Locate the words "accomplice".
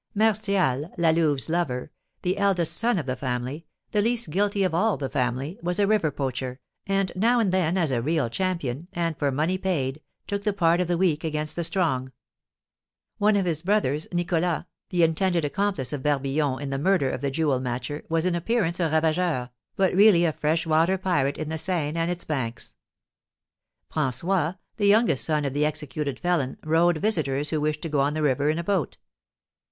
15.45-15.93